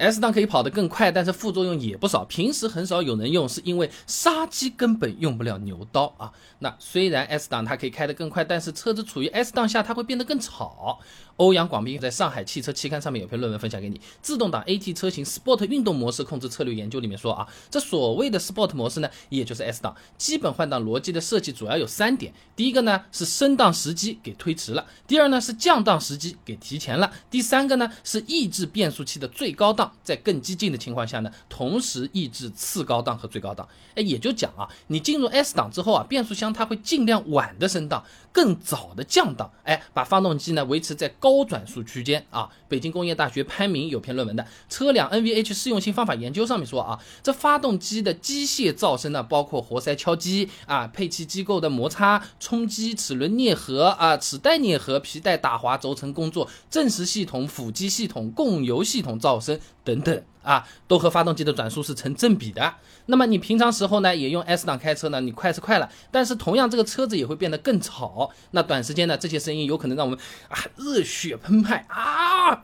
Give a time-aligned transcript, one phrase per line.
[0.00, 2.24] S 档可以跑得更快，但是副作用也不少。
[2.24, 6.32] 平时很少有人用，是因为杀鸡根本用不了牛刀啊。
[6.60, 10.98] 那虽然 S 档它可以开得更快，但是车子处于 S 档下，它会变得更吵。
[11.36, 33.68] 欧阳广斌在上海汽车期刊上面有篇论文分享给你，《自动挡 AT 车型 Sport 运动模式控制策略研究》里面说啊，这所谓的 Sport 模式呢，也就是 S 档，基本换挡逻辑的设计主要有三点：第一个呢是升档时机给推迟了；第二呢是降档时机给提前了；第三个呢是抑制变速器的最高档，在更激进的情况下呢，同时抑制次高档和最高档。
[33.94, 42.48] 哎，也就讲啊，你进入 S 档之后啊，变速箱它会尽量晚的升档，更早的降档，哎，把发动机呢维持在高转速区间啊。
[42.68, 59.58] 北京工业大学潘明有篇论文的《车辆 NVH 适用性方法研究》上面说啊，这发动机的机械噪声呢，包括活塞敲击啊、配气机构的摩擦、冲击、齿轮啮合啊、齿带啮合、皮带打滑、轴承工作、正时系统、辅机系统、供油系统噪声
[59.90, 60.22] 等等。
[60.42, 62.74] 啊，都和发动机的转速是成正比的。
[63.06, 68.30] 那么你平常时候呢，也用 S 档开车呢，你快是快了，但是同样这个车子也会变得更吵。
[68.52, 72.60] 那短时间呢，这些声音有可能让我们啊热血澎湃啊，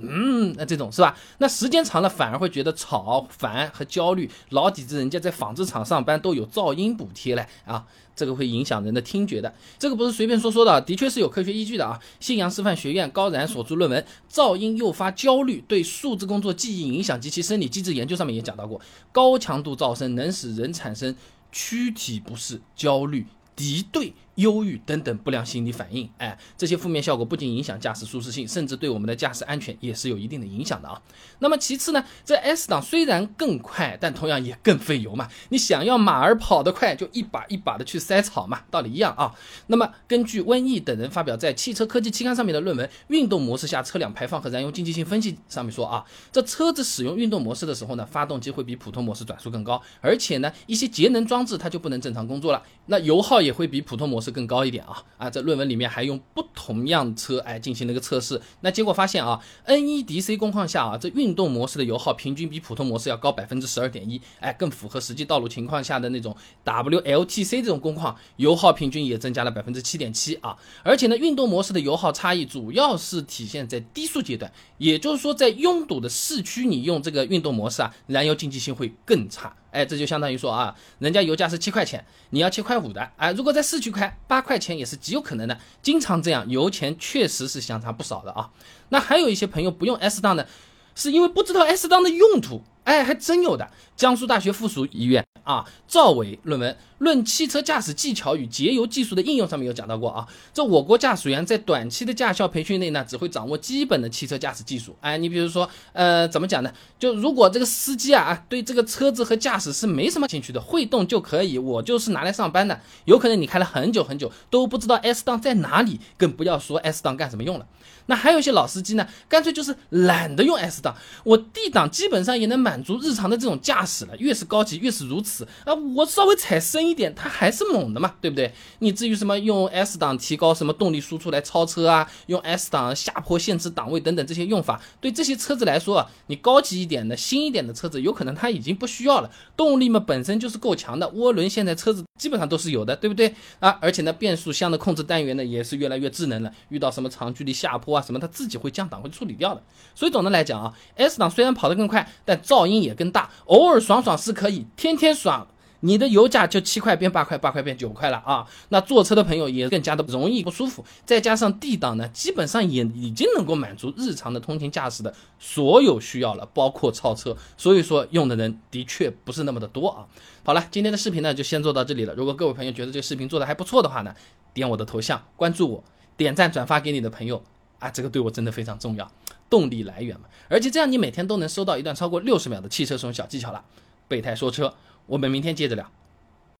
[0.00, 1.16] 嗯，那这种是吧？
[1.38, 4.30] 那时间长了反而会觉得吵、烦和焦虑。
[4.50, 7.86] 老底子人家在纺织厂上班都有噪音补贴嘞啊。
[8.14, 11.98] 这个会影响人的听觉的，这个不是随便说说的，的确是有科学依据的啊。
[12.20, 21.14] 信阳师范学院高然所著论文《噪音诱发焦虑对数字工作记忆影响及其生理机制研究》上面也讲到过，高强度噪声能使人产生
[21.50, 23.26] 躯体不适、焦虑、
[23.56, 24.12] 敌对。
[24.36, 31.00] 忧郁等等不良心理反应，哎，这些负面效果不仅影响驾驶舒适性，甚至对我们的驾驶安全也是有一定的影响的啊。
[31.40, 35.28] 那么其次呢，这 S 档虽然更快，但同样也更费油嘛。
[35.50, 39.34] 你想要马儿跑得快，就一把一把的去塞草嘛，道理一样啊。
[39.66, 54.21] 那么根据温毅等人发表在《汽车科技》期刊上面的论文《运动模式下车辆排放和燃油经济性分析》上面说啊，这车子使用运动模式的时候呢，发动机会比普通模式转速更高，而且呢，一些节能装置它就不能正常工作了，那油耗也会比普通模式。
[54.22, 55.28] 是更高一点啊啊！
[55.28, 70.56] 在论文里面还用不同样车哎进行了一个测试，那结果发现啊，NEDC 工况下啊，这运动模式的油耗平均比普通模式要高百分之十二点一，哎，更符合实际道路情况下的那种 WLTC 这种工况，油耗平均也增加了百分之七点七啊！
[70.84, 79.54] 而且呢，运动模式的油耗差异主要是体现在低速阶段，也就是说，在拥堵的市区，你用这个运动模式啊，燃油经济性会更差。
[79.72, 88.50] 哎，这就相当于说啊，人家油价是七块钱，你要七块五的，哎，如果在市区开八块钱也是极有可能的，经常这样，油钱确实是相差不少的啊。
[88.90, 90.46] 那还有一些朋友不用 S 档的，
[90.94, 92.62] 是因为不知道 S 档的用途。
[92.84, 93.68] 哎，还真有的！
[93.96, 100.26] 江苏大学附属医院啊，赵伟论文《论汽车驾驶技巧与节油技术的应用》上面有讲到过啊。
[100.52, 104.96] 这我国驾驶员在短期的驾校培训内呢，只会掌握基本的汽车驾驶技术。
[105.00, 106.72] 哎，你比如说，呃，怎么讲呢？
[106.98, 112.80] 就如果这个司机啊啊，对这个车子和驾驶是没什么兴趣的，会动就可以，我就是拿来上班的。
[113.04, 117.66] 有可能你开了很久很久都不知道 S 档在哪里，更不要说 S 档干什么用了。
[118.06, 124.16] 那还有一些老司机呢，干脆就是懒得用 S 档，我 D 档基本上也能满满足日常的这种驾驶了。
[124.16, 128.50] 越是高级越是如此啊，我稍微踩深一点，它还是猛的嘛，对不对？
[128.78, 139.30] 你至于什么用 S 档提高什么动力输出来超车啊，用 S 档下坡限制档位等等这些用法，对这些车子来说啊，你高级一点的新一点的车子，有可能它已经不需要了。
[139.54, 143.76] 动力嘛本身就是够强的，涡轮现在车子基本上都是有的，对不对啊？
[143.82, 147.98] 而且呢，变速箱的控制单元呢也是越来越智能了，遇到什么长距离下坡。
[147.98, 149.62] 啊，什么它自己会降档，会处理掉的。
[149.94, 153.28] 所以总的来讲啊，S 档虽然跑得更快，但造噪音也更大。
[153.46, 155.46] 偶尔爽爽是可以，天天爽，
[155.80, 158.46] 你的油价就七块变八块，八块变九块了啊。
[158.68, 160.84] 那坐车的朋友也更加的容易不舒服。
[161.04, 167.36] 再加上 D 档呢，基本上也已经能够满足日常的通勤驾驶的所有需要了，包括超车。
[167.56, 170.06] 所以说用的人的确不是那么的多啊。
[170.44, 172.14] 好了，今天的视频呢就先做到这里了。
[172.14, 174.14] 如果各位朋友觉得这个视频做的还不错的话呢，
[174.54, 175.84] 点我的头像关注我，
[176.16, 177.42] 点赞转发给你的朋友。
[177.78, 179.10] 啊，这个对我真的非常重要，
[179.52, 180.26] 动力来源嘛。
[180.48, 183.62] 而且这样你每天都能收到一段超过六十秒的汽车使用小技巧了。
[184.08, 185.92] 备胎说车，我们明天接着聊。